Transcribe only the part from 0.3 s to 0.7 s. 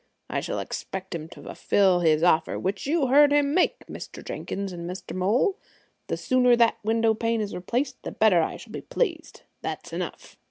I shall